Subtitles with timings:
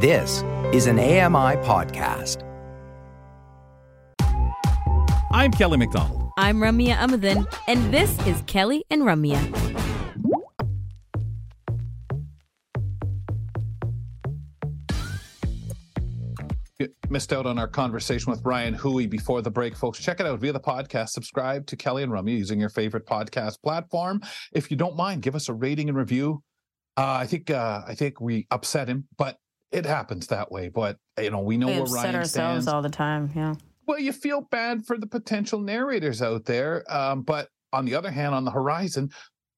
[0.00, 2.44] This is an AMI podcast.
[5.32, 6.30] I'm Kelly McDonald.
[6.38, 9.42] I'm Ramya Amuthan, and this is Kelly and Ramya.
[16.78, 19.98] You missed out on our conversation with Ryan Hui before the break, folks.
[19.98, 21.08] Check it out via the podcast.
[21.08, 24.20] Subscribe to Kelly and Ramya using your favorite podcast platform.
[24.52, 26.44] If you don't mind, give us a rating and review.
[26.96, 29.38] Uh, I think uh, I think we upset him, but
[29.72, 30.68] it happens that way.
[30.68, 32.68] But you know, we know we where Ryan ourselves stands.
[32.68, 33.30] all the time.
[33.34, 33.54] Yeah.
[33.86, 38.10] Well, you feel bad for the potential narrators out there, um, but on the other
[38.10, 39.10] hand, on the horizon,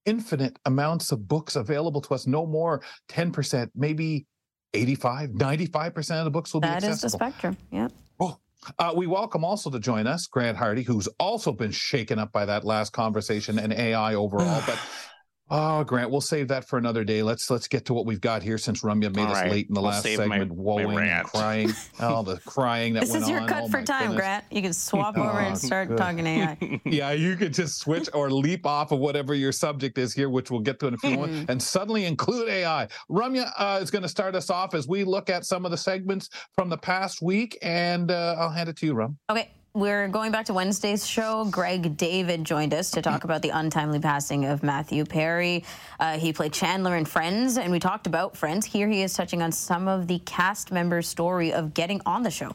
[0.06, 2.26] infinite amounts of books available to us.
[2.26, 4.26] No more ten percent, maybe
[4.74, 7.56] 85, 95 percent of the books will be That is the spectrum.
[7.70, 7.88] Yeah.
[8.20, 8.38] Oh,
[8.78, 12.44] uh, we welcome also to join us Grant Hardy, who's also been shaken up by
[12.44, 14.62] that last conversation and AI overall.
[14.66, 14.78] but
[15.50, 17.22] oh, Grant, we'll save that for another day.
[17.22, 19.68] Let's let's get to what we've got here since Ramya made All us right, late
[19.68, 21.72] in the I'll last save my- segment, my woeing and crying.
[22.00, 23.48] Oh, the crying that This went is your on.
[23.48, 24.16] cut Oh, for time, goodness.
[24.16, 24.44] Grant.
[24.50, 25.98] You can swap over Oh, and start good.
[25.98, 26.80] talking AI.
[26.84, 30.50] Yeah, you could just switch or leap off of whatever your subject is here, which
[30.50, 31.20] we'll get to in a few Mm-hmm.
[31.20, 32.88] moments, and suddenly include AI.
[33.10, 35.76] Ramya uh, is going to start us off as we look at some of the
[35.76, 39.18] segments from the past week, and uh, I'll hand it to you, Ram.
[39.30, 41.44] Okay, we're going back to Wednesday's show.
[41.44, 45.64] Greg David joined us to talk about the untimely passing of Matthew Perry.
[45.98, 48.66] Uh, he played Chandler in Friends, and we talked about Friends.
[48.66, 52.30] Here he is touching on some of the cast members' story of getting on the
[52.30, 52.54] show.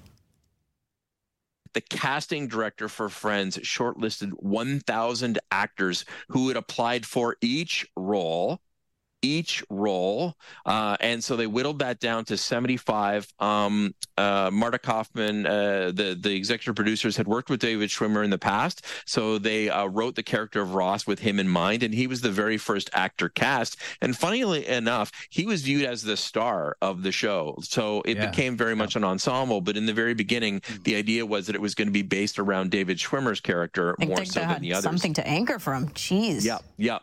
[1.73, 8.61] the casting director for Friends shortlisted 1,000 actors who had applied for each role.
[9.25, 10.35] Each role,
[10.67, 13.27] uh, and so they whittled that down to 75.
[13.39, 18.29] Um, uh, Marta Kauffman, uh, the the executive producers, had worked with David Schwimmer in
[18.29, 21.91] the past, so they uh, wrote the character of Ross with him in mind, and
[21.91, 23.77] he was the very first actor cast.
[23.99, 28.29] And funnily enough, he was viewed as the star of the show, so it Yeah.
[28.29, 29.59] became very much an ensemble.
[29.61, 32.37] But in the very beginning, the idea was that it was going to be based
[32.37, 34.83] around David Schwimmer's character more so than the had others.
[34.83, 35.89] something to anchor from.
[35.89, 36.45] Jeez.
[36.45, 36.99] Yeah, yeah.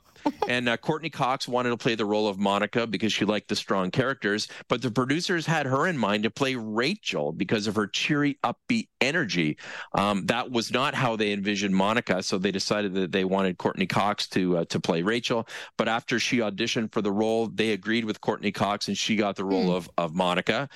[0.48, 3.56] And uh, Courteney Cox wanted to play the role of Monica because she liked the
[3.56, 7.86] strong characters, but the producers had her in mind to play Rachel because of her
[7.86, 9.56] cheery, upbeat energy.
[9.94, 13.86] Um, that was not how they envisioned Monica, so they decided that they wanted Courteney
[13.86, 15.46] Cox to uh, to play Rachel.
[15.78, 19.36] But after she auditioned for the role, they agreed with Courteney Cox, and she got
[19.36, 20.68] the role of of Monica.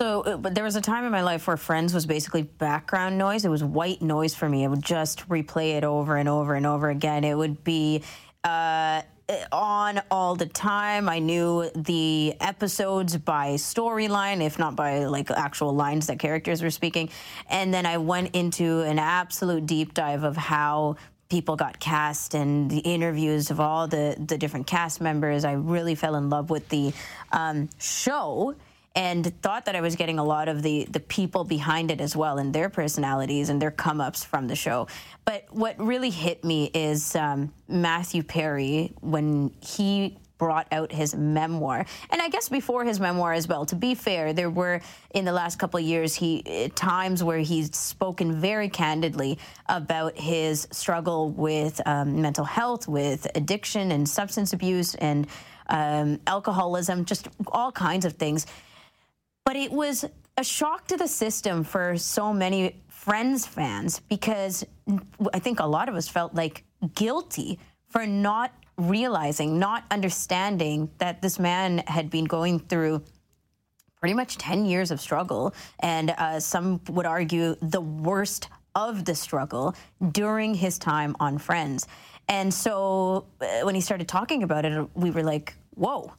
[0.00, 3.18] So, uh, but there was a time in my life where Friends was basically background
[3.18, 3.44] noise.
[3.44, 4.64] It was white noise for me.
[4.64, 7.24] I would just replay it over and over and over again.
[7.24, 8.04] It would be
[8.44, 9.02] uh,
[9.50, 11.08] on all the time.
[11.08, 16.70] I knew the episodes by storyline, if not by like actual lines that characters were
[16.70, 17.10] speaking.
[17.50, 20.94] And then I went into an absolute deep dive of how
[21.28, 25.44] people got cast and the interviews of all the the different cast members.
[25.44, 26.92] I really fell in love with the
[27.32, 28.54] um, show
[28.94, 32.16] and thought that I was getting a lot of the the people behind it as
[32.16, 34.88] well and their personalities and their come ups from the show.
[35.24, 41.84] But what really hit me is um, Matthew Perry when he brought out his memoir.
[42.10, 43.66] And i guess before his memoir as well.
[43.66, 47.38] To be fair there were in the last couple of years he eh, times where
[47.38, 49.38] he's spoken very candidly
[49.68, 55.26] about his struggle with um, mental health with addiction and substance abuse and
[55.68, 58.46] um, alcoholism just all kinds of things
[59.48, 60.04] but it was
[60.36, 64.62] a shock to the system for so many Friends fans because
[65.32, 66.64] I think a lot of us felt like
[66.94, 73.02] guilty for not realizing, not understanding that this man had been going through
[73.98, 79.14] pretty much 10 years of struggle, and uh, some would argue the worst of the
[79.14, 79.74] struggle
[80.12, 81.86] during his time on Friends.
[82.28, 86.12] And so uh, when he started talking about it, we were like, whoa.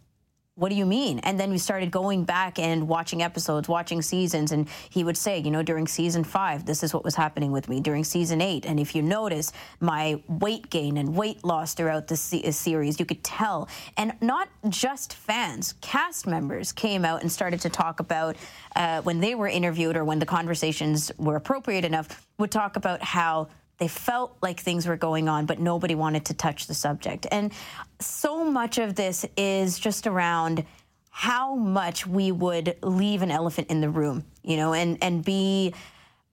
[0.59, 1.19] What do you mean?
[1.19, 5.39] And then we started going back and watching episodes, watching seasons, and he would say,
[5.39, 7.79] you know, during season five, this is what was happening with me.
[7.79, 12.17] During season eight, and if you notice my weight gain and weight loss throughout the
[12.17, 13.69] series, you could tell.
[13.95, 18.35] And not just fans, cast members came out and started to talk about
[18.75, 23.01] uh, when they were interviewed or when the conversations were appropriate enough, would talk about
[23.01, 23.47] how
[23.79, 27.25] they felt like things were going on, but nobody wanted to touch the subject.
[27.31, 27.51] And
[27.99, 30.65] so much of this is just around
[31.09, 35.73] how much we would leave an elephant in the room, you know, and and be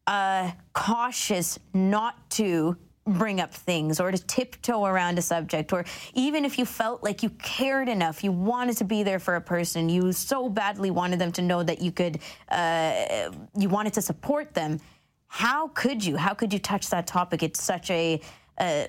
[0.07, 2.77] uh, cautious not to
[3.07, 5.85] bring up things or to tiptoe around a subject or
[6.15, 9.41] even if you felt like you cared enough you wanted to be there for a
[9.41, 12.19] person you so badly wanted them to know that you could
[12.49, 14.81] uh, you wanted to support them
[15.29, 16.17] how could you?
[16.17, 17.43] How could you touch that topic?
[17.43, 18.21] It's such a,
[18.59, 18.89] a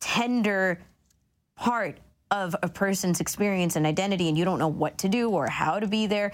[0.00, 0.80] tender
[1.56, 1.98] part
[2.30, 5.80] of a person's experience and identity and you don't know what to do or how
[5.80, 6.32] to be there.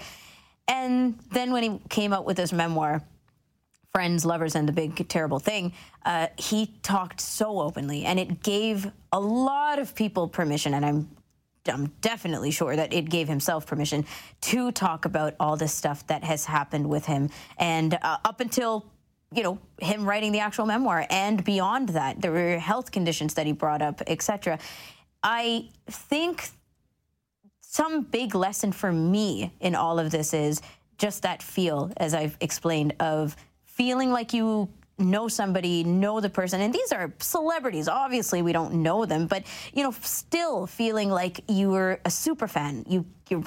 [0.67, 3.01] And then when he came out with his memoir,
[3.93, 5.73] Friends, Lovers, and the Big Terrible Thing,
[6.05, 11.09] uh, he talked so openly, and it gave a lot of people permission, and I'm
[11.67, 14.05] I'm definitely sure that it gave himself permission
[14.41, 17.29] to talk about all this stuff that has happened with him.
[17.57, 18.85] And uh, up until
[19.33, 23.45] you know him writing the actual memoir and beyond that there were health conditions that
[23.45, 24.57] he brought up etc
[25.23, 26.49] i think
[27.61, 30.61] some big lesson for me in all of this is
[30.97, 33.35] just that feel as i've explained of
[33.65, 34.69] feeling like you
[34.99, 37.87] know somebody, know the person, and these are celebrities.
[37.87, 42.47] Obviously, we don't know them, but you know, still feeling like you were a super
[42.47, 42.83] fan.
[42.87, 43.43] You you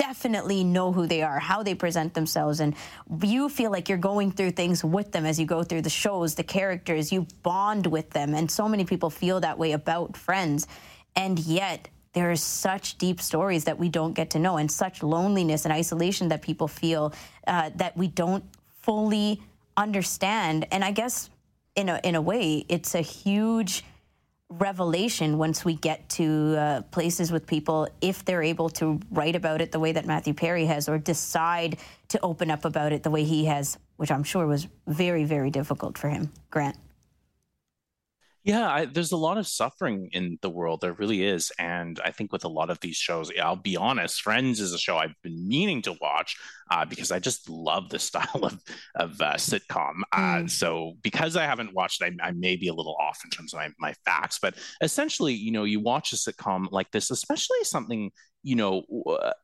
[0.00, 2.74] definitely know who they are, how they present themselves, and
[3.22, 6.34] you feel like you're going through things with them as you go through the shows,
[6.34, 7.12] the characters.
[7.12, 10.66] You bond with them, and so many people feel that way about friends,
[11.14, 11.88] and yet.
[12.12, 15.72] There are such deep stories that we don't get to know, and such loneliness and
[15.72, 17.12] isolation that people feel
[17.46, 18.42] uh, that we don't
[18.82, 19.40] fully
[19.76, 20.66] understand.
[20.72, 21.30] And I guess
[21.76, 23.84] in a in a way, it's a huge
[24.50, 29.60] revelation once we get to uh, places with people if they're able to write about
[29.60, 33.10] it the way that Matthew Perry has or decide to open up about it the
[33.10, 36.32] way he has which I'm sure was very very difficult for him.
[36.50, 36.76] Grant
[38.42, 40.80] yeah, I, there's a lot of suffering in the world.
[40.80, 41.52] There really is.
[41.58, 44.78] And I think with a lot of these shows, I'll be honest, Friends is a
[44.78, 46.36] show I've been meaning to watch
[46.70, 48.58] uh, because I just love the style of,
[48.94, 50.00] of uh, sitcom.
[50.12, 50.50] Uh, mm.
[50.50, 53.58] So because I haven't watched, I, I, may be a little off in terms of
[53.58, 54.38] my, my facts.
[54.40, 58.10] But essentially, you know, you watch a sitcom like this, especially something,
[58.42, 58.84] you know,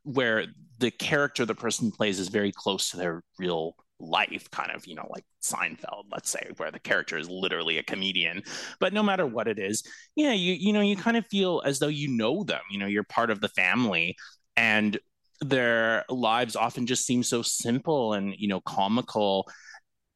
[0.04, 0.46] where
[0.78, 4.94] the character the person plays is very close to their real life, kind of, you
[4.94, 8.42] know, like Seinfeld, let's say, where the character is literally a comedian.
[8.80, 9.82] But no matter what it is,
[10.14, 12.60] yeah, you you know, you kind of feel as though you know them.
[12.70, 14.16] You know, you're part of the family,
[14.56, 14.98] and
[15.40, 19.46] their lives often just seem so simple and you know comical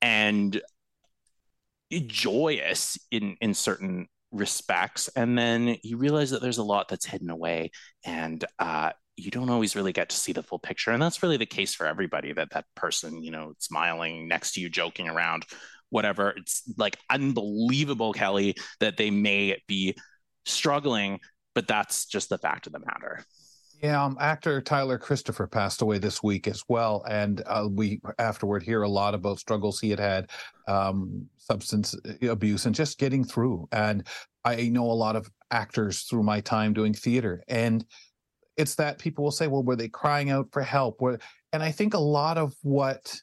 [0.01, 0.61] and
[2.07, 7.31] joyous in in certain respects and then you realize that there's a lot that's hidden
[7.31, 7.71] away
[8.05, 11.37] and uh, you don't always really get to see the full picture and that's really
[11.37, 15.45] the case for everybody that that person you know smiling next to you joking around
[15.91, 19.97] whatever it's like unbelievable kelly that they may be
[20.45, 21.21] struggling
[21.55, 23.25] but that's just the fact of the matter
[23.83, 28.63] yeah, um, actor Tyler Christopher passed away this week as well, and uh, we afterward
[28.63, 30.31] hear a lot about struggles he had had,
[30.69, 33.67] um, substance uh, abuse, and just getting through.
[33.73, 34.07] And
[34.45, 37.83] I know a lot of actors through my time doing theater, and
[38.61, 41.01] it's that people will say, well, were they crying out for help?
[41.01, 41.19] Were,
[41.53, 43.21] and I think a lot of what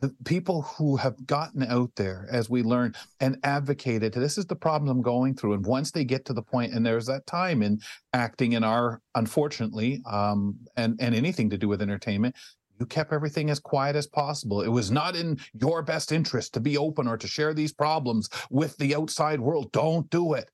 [0.00, 4.56] the people who have gotten out there, as we learn, and advocated, this is the
[4.56, 5.54] problem I'm going through.
[5.54, 7.80] And once they get to the point, and there's that time in
[8.12, 12.34] acting in our, unfortunately, um, and, and anything to do with entertainment,
[12.80, 14.62] you kept everything as quiet as possible.
[14.62, 18.28] It was not in your best interest to be open or to share these problems
[18.50, 19.70] with the outside world.
[19.72, 20.50] Don't do it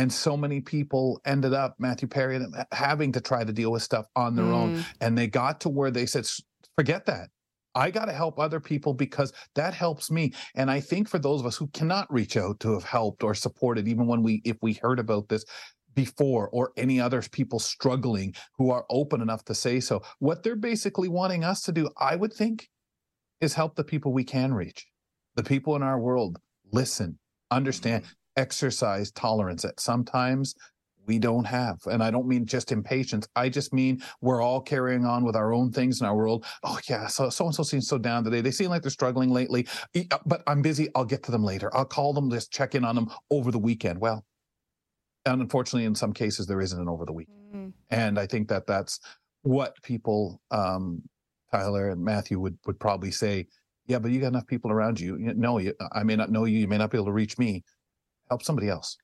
[0.00, 2.40] and so many people ended up matthew perry
[2.72, 4.54] having to try to deal with stuff on their mm.
[4.54, 6.26] own and they got to where they said
[6.76, 7.28] forget that.
[7.74, 10.32] I got to help other people because that helps me.
[10.54, 13.34] And i think for those of us who cannot reach out to have helped or
[13.34, 15.44] supported even when we if we heard about this
[15.94, 20.56] before or any other people struggling who are open enough to say so what they're
[20.56, 22.68] basically wanting us to do i would think
[23.40, 24.86] is help the people we can reach.
[25.36, 26.38] The people in our world
[26.72, 27.18] listen
[27.50, 30.54] understand mm exercise tolerance that sometimes
[31.06, 31.78] we don't have.
[31.86, 33.26] And I don't mean just impatience.
[33.34, 36.44] I just mean we're all carrying on with our own things in our world.
[36.62, 38.40] Oh, yeah, so so and so seems so down today.
[38.40, 40.88] They seem like they're struggling lately, uh, but I'm busy.
[40.94, 41.74] I'll get to them later.
[41.74, 44.00] I'll call them, just check in on them over the weekend.
[44.00, 44.24] Well,
[45.26, 47.38] and unfortunately, in some cases, there isn't an over the weekend.
[47.52, 47.68] Mm-hmm.
[47.90, 49.00] And I think that that's
[49.42, 51.02] what people, um,
[51.50, 53.46] Tyler and Matthew would would probably say.
[53.86, 55.16] Yeah, but you got enough people around you.
[55.18, 56.58] you no, you, I may not know you.
[56.58, 57.64] You may not be able to reach me
[58.30, 58.96] help somebody else.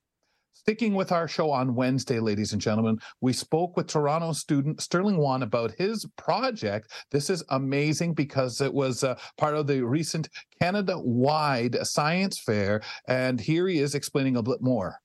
[0.55, 5.17] Sticking with our show on Wednesday, ladies and gentlemen, we spoke with Toronto student Sterling
[5.17, 6.91] Wan about his project.
[7.13, 10.29] This is amazing because it was uh, part of the recent
[10.61, 12.83] Canada wide science fair.
[13.07, 14.99] And here he is explaining a bit more.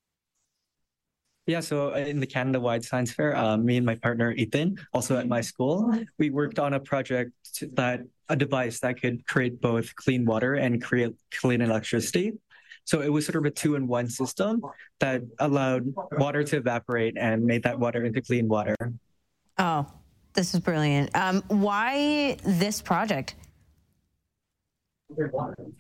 [1.46, 4.78] Yeah, so uh, in the Canada wide science fair, um, me and my partner Ethan,
[4.94, 7.34] also at my school, we worked on a project
[7.74, 12.34] that a device that could create both clean water and create clean electricity.
[12.86, 14.62] So it was sort of a two in one system
[15.00, 18.76] that allowed water to evaporate and made that water into clean water.
[19.58, 19.86] Oh,
[20.34, 21.16] this is brilliant.
[21.16, 23.36] Um, why this project?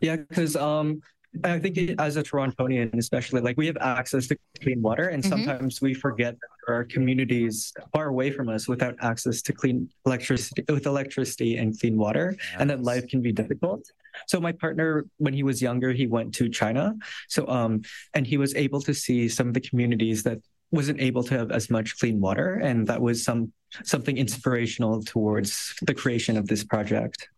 [0.01, 1.01] Yeah, because um,
[1.43, 5.31] I think as a Torontonian, especially, like we have access to clean water, and mm-hmm.
[5.31, 9.89] sometimes we forget that there are communities far away from us without access to clean
[10.05, 13.83] electricity with electricity and clean water and that life can be difficult.
[14.27, 16.95] So my partner when he was younger he went to china.
[17.29, 17.81] So um
[18.13, 20.39] and he was able to see some of the communities that
[20.71, 23.51] wasn't able to have as much clean water and that was some
[23.83, 27.29] something inspirational towards the creation of this project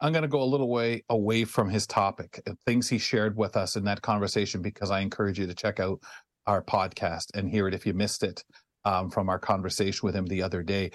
[0.00, 3.36] I'm going to go a little way away from his topic and things he shared
[3.36, 6.00] with us in that conversation because I encourage you to check out
[6.46, 8.44] our podcast and hear it if you missed it
[8.84, 10.90] um, from our conversation with him the other day.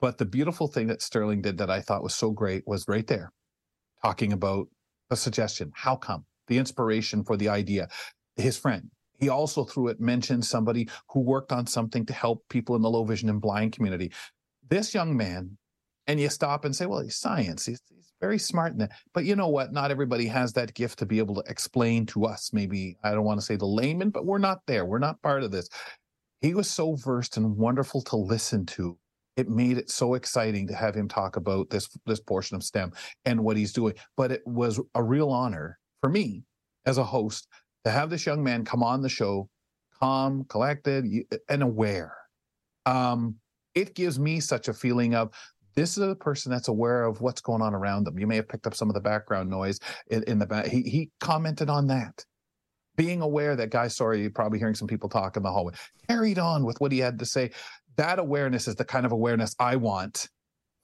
[0.00, 3.06] But the beautiful thing that Sterling did that I thought was so great was right
[3.06, 3.32] there,
[4.02, 4.68] talking about
[5.10, 5.70] a suggestion.
[5.74, 6.24] How come?
[6.46, 7.88] The inspiration for the idea.
[8.36, 8.90] His friend.
[9.18, 12.90] He also through it mentioned somebody who worked on something to help people in the
[12.90, 14.12] low vision and blind community.
[14.68, 15.56] This young man,
[16.06, 17.64] and you stop and say, well, he's science.
[17.66, 18.92] He's, he's very smart in that.
[19.12, 19.72] But you know what?
[19.72, 22.50] Not everybody has that gift to be able to explain to us.
[22.52, 24.84] Maybe I don't want to say the layman, but we're not there.
[24.84, 25.68] We're not part of this.
[26.40, 28.98] He was so versed and wonderful to listen to.
[29.36, 32.92] It made it so exciting to have him talk about this this portion of STEM
[33.24, 33.94] and what he's doing.
[34.16, 36.44] But it was a real honor for me
[36.86, 37.48] as a host
[37.84, 39.48] to have this young man come on the show,
[39.98, 41.06] calm, collected,
[41.48, 42.16] and aware.
[42.86, 43.36] Um,
[43.74, 45.32] it gives me such a feeling of
[45.74, 48.18] this is a person that's aware of what's going on around them.
[48.18, 50.66] You may have picked up some of the background noise in, in the back.
[50.66, 52.24] He, he commented on that.
[52.96, 55.74] Being aware that, guy, sorry, you're probably hearing some people talk in the hallway,
[56.08, 57.50] carried on with what he had to say.
[57.96, 60.28] That awareness is the kind of awareness I want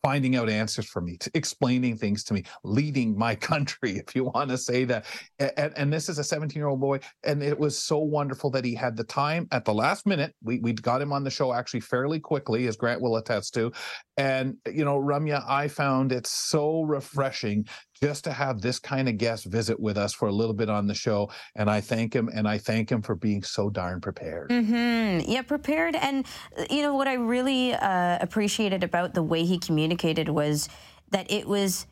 [0.03, 4.51] finding out answers for me, explaining things to me, leading my country, if you want
[4.51, 5.07] to say that.
[5.39, 7.01] And, and this is a 17 year old boy.
[7.25, 10.35] And it was so wonderful that he had the time at the last minute.
[10.43, 13.73] We, we got him on the show actually fairly quickly, as Grant will attest to.
[14.17, 17.67] And, you know, Ramya, I found it so refreshing
[18.03, 20.87] just to have this kind of guest visit with us for a little bit on
[20.87, 21.31] the show.
[21.55, 24.49] And I thank him and I thank him for being so darn prepared.
[24.49, 25.31] Mm-hmm.
[25.31, 25.95] Yeah, prepared.
[25.97, 26.25] And,
[26.59, 30.69] uh, you know, what I really uh, appreciated about the way he communicated was
[31.11, 31.87] that it was,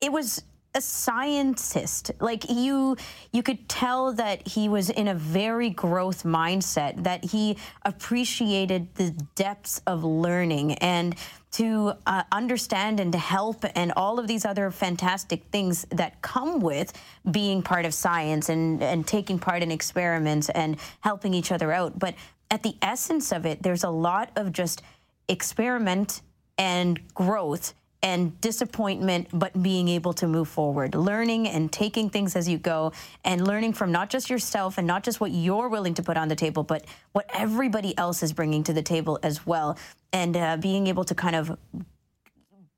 [0.00, 0.42] it was
[0.76, 2.96] a scientist like you
[3.32, 9.10] you could tell that he was in a very growth mindset that he appreciated the
[9.36, 11.14] depths of learning and
[11.54, 16.58] to uh, understand and to help and all of these other fantastic things that come
[16.58, 16.92] with
[17.30, 21.96] being part of science and and taking part in experiments and helping each other out.
[21.96, 22.16] But
[22.50, 24.82] at the essence of it there's a lot of just
[25.28, 26.22] experiment
[26.58, 32.46] and growth and disappointment, but being able to move forward, learning and taking things as
[32.46, 32.92] you go,
[33.24, 36.28] and learning from not just yourself and not just what you're willing to put on
[36.28, 39.78] the table, but what everybody else is bringing to the table as well,
[40.12, 41.58] and uh, being able to kind of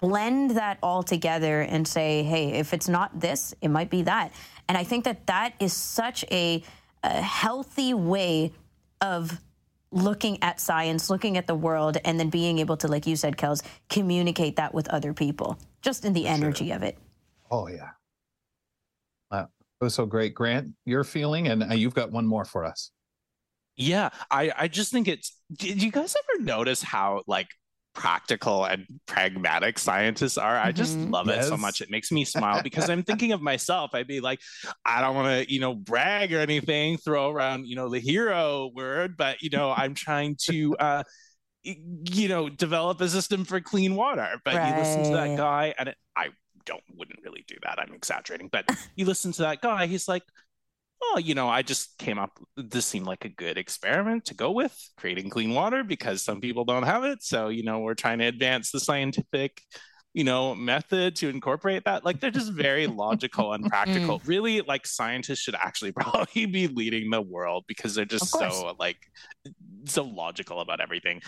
[0.00, 4.32] blend that all together and say, hey, if it's not this, it might be that.
[4.68, 6.62] And I think that that is such a,
[7.02, 8.52] a healthy way
[9.00, 9.40] of
[9.90, 13.36] looking at science, looking at the world, and then being able to, like you said,
[13.36, 16.76] Kels, communicate that with other people, just in the energy sure.
[16.76, 16.98] of it.
[17.50, 17.90] Oh, yeah.
[19.30, 19.48] Wow.
[19.80, 20.34] It was so great.
[20.34, 22.90] Grant, your feeling, and uh, you've got one more for us.
[23.76, 25.36] Yeah, I, I just think it's.
[25.52, 27.48] Did you guys ever notice how like
[27.96, 30.56] practical and pragmatic scientists are.
[30.56, 31.10] I just mm-hmm.
[31.10, 31.46] love yes.
[31.46, 31.80] it so much.
[31.80, 33.90] It makes me smile because I'm thinking of myself.
[33.94, 34.40] I'd be like,
[34.84, 38.70] I don't want to, you know, brag or anything, throw around, you know, the hero
[38.74, 41.02] word, but you know, I'm trying to uh
[41.64, 44.40] you know, develop a system for clean water.
[44.44, 44.70] But right.
[44.70, 46.28] you listen to that guy and it, I
[46.64, 47.80] don't wouldn't really do that.
[47.80, 50.22] I'm exaggerating, but you listen to that guy, he's like,
[51.02, 54.50] oh, you know, I just came up, this seemed like a good experiment to go
[54.50, 57.22] with, creating clean water because some people don't have it.
[57.22, 59.60] So, you know, we're trying to advance the scientific,
[60.14, 62.04] you know, method to incorporate that.
[62.04, 64.20] Like they're just very logical and practical.
[64.20, 64.28] Mm.
[64.28, 68.98] Really, like scientists should actually probably be leading the world because they're just so like
[69.88, 71.22] so logical about everything.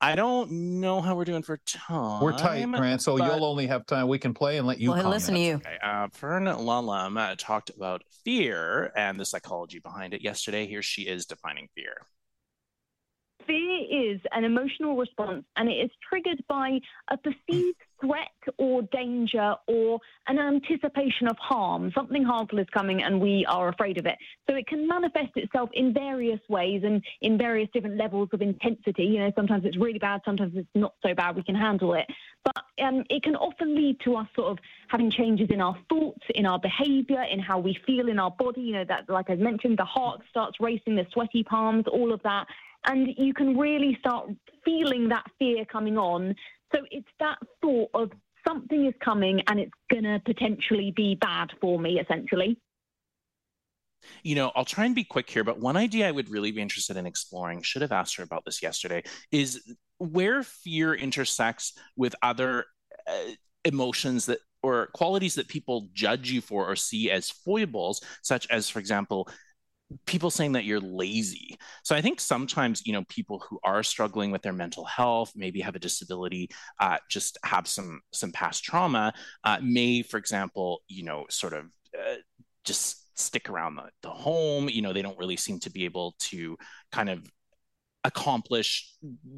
[0.00, 2.22] I don't know how we're doing for time.
[2.22, 3.02] We're tight, Grant.
[3.02, 4.08] So you'll only have time.
[4.08, 4.92] We can play and let you.
[4.92, 5.54] Well, listen to you.
[5.56, 5.76] Okay.
[5.82, 10.66] Uh, Fern Lalem uh, talked about fear and the psychology behind it yesterday.
[10.66, 12.06] Here she is defining fear.
[13.50, 16.78] Fear is an emotional response, and it is triggered by
[17.10, 18.28] a perceived threat
[18.58, 21.90] or danger or an anticipation of harm.
[21.92, 24.16] Something harmful is coming and we are afraid of it.
[24.48, 29.04] So it can manifest itself in various ways and in various different levels of intensity.
[29.04, 32.06] You know, sometimes it's really bad, sometimes it's not so bad, we can handle it.
[32.44, 36.22] But um, it can often lead to us sort of having changes in our thoughts,
[36.36, 38.62] in our behavior, in how we feel in our body.
[38.62, 42.22] You know, that, like I mentioned, the heart starts racing, the sweaty palms, all of
[42.22, 42.46] that.
[42.84, 44.30] And you can really start
[44.64, 46.34] feeling that fear coming on
[46.72, 48.10] so it's that thought of
[48.46, 52.58] something is coming and it's going to potentially be bad for me, essentially.
[54.22, 56.62] You know, I'll try and be quick here, but one idea I would really be
[56.62, 62.14] interested in exploring, should have asked her about this yesterday, is where fear intersects with
[62.22, 62.64] other
[63.06, 63.32] uh,
[63.64, 68.68] emotions that or qualities that people judge you for or see as foibles, such as,
[68.68, 69.26] for example,
[70.06, 71.56] people saying that you're lazy.
[71.82, 75.60] So I think sometimes, you know, people who are struggling with their mental health, maybe
[75.60, 79.12] have a disability, uh, just have some some past trauma,
[79.44, 81.66] uh, may, for example, you know, sort of
[81.98, 82.16] uh,
[82.64, 84.68] just stick around the, the home.
[84.68, 86.56] You know, they don't really seem to be able to
[86.92, 87.28] kind of
[88.04, 88.94] accomplish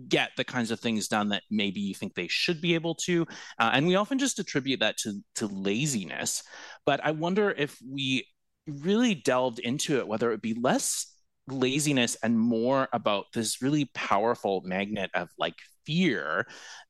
[0.09, 3.27] get the kinds of things done that maybe you think they should be able to
[3.59, 6.45] uh, and we often just attribute that to to laziness
[6.87, 8.25] but i wonder if we
[8.67, 11.07] really delved into it whether it would be less
[11.49, 16.47] laziness and more about this really powerful magnet of like fear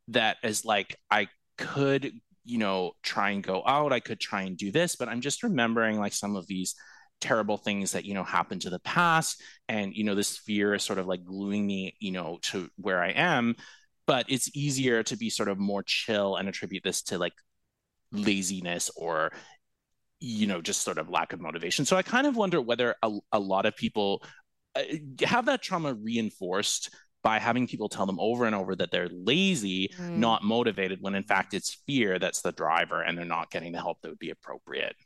[0.08, 1.26] that is like i
[1.56, 2.12] could
[2.44, 5.42] you know try and go out i could try and do this but i'm just
[5.42, 6.74] remembering like some of these
[7.20, 10.82] terrible things that you know happened to the past and you know this fear is
[10.82, 13.54] sort of like gluing me you know to where i am
[14.06, 17.32] but it's easier to be sort of more chill and attribute this to like
[18.10, 19.32] laziness or
[20.22, 23.10] you know just sort of lack of motivation so i kind of wonder whether a,
[23.32, 24.22] a lot of people
[24.74, 24.82] uh,
[25.24, 29.88] have that trauma reinforced by having people tell them over and over that they're lazy,
[29.96, 30.16] mm.
[30.16, 33.78] not motivated, when in fact it's fear that's the driver and they're not getting the
[33.78, 34.96] help that would be appropriate.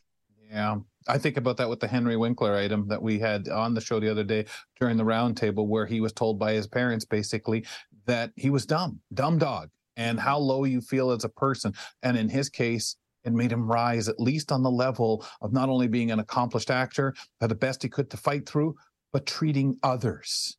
[0.51, 0.77] Yeah.
[1.09, 4.01] I think about that with the Henry Winkler item that we had on the show
[4.01, 4.47] the other day
[4.81, 7.65] during the roundtable, where he was told by his parents basically
[8.07, 11.75] that he was dumb, dumb dog, and how low you feel as a person.
[12.03, 12.97] And in his case,
[13.27, 16.71] it made him rise at least on the level of not only being an accomplished
[16.71, 18.77] actor, but the best he could to fight through,
[19.13, 20.57] but treating others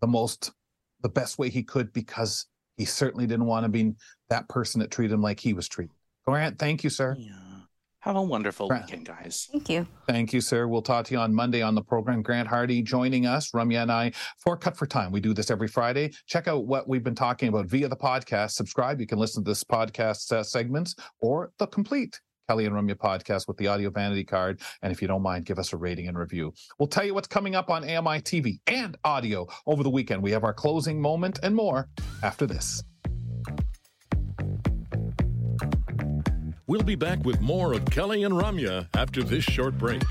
[0.00, 0.50] the most,
[1.00, 2.46] the best way he could, because
[2.76, 3.92] he certainly didn't want to be
[4.28, 5.94] that person that treated him like he was treated.
[6.26, 7.16] Grant, thank you, sir.
[7.18, 7.32] Yeah.
[8.08, 8.86] Have a wonderful Grant.
[8.86, 9.48] weekend, guys.
[9.52, 9.86] Thank you.
[10.06, 10.66] Thank you, sir.
[10.66, 12.22] We'll talk to you on Monday on the program.
[12.22, 15.12] Grant Hardy joining us, Ramya and I for Cut for Time.
[15.12, 16.12] We do this every Friday.
[16.26, 18.52] Check out what we've been talking about via the podcast.
[18.52, 18.98] Subscribe.
[18.98, 23.46] You can listen to this podcast uh, segments or the complete Kelly and Ramya podcast
[23.46, 24.62] with the audio vanity card.
[24.80, 26.54] And if you don't mind, give us a rating and review.
[26.78, 30.22] We'll tell you what's coming up on AMI TV and audio over the weekend.
[30.22, 31.90] We have our closing moment and more
[32.22, 32.82] after this.
[36.68, 40.02] We'll be back with more of Kelly and Ramya after this short break.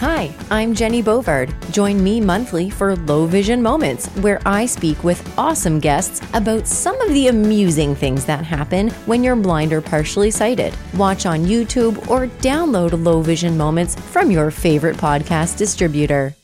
[0.00, 1.54] Hi, I'm Jenny Bovard.
[1.72, 7.00] Join me monthly for Low Vision Moments, where I speak with awesome guests about some
[7.00, 10.76] of the amusing things that happen when you're blind or partially sighted.
[10.94, 16.34] Watch on YouTube or download Low Vision Moments from your favorite podcast distributor.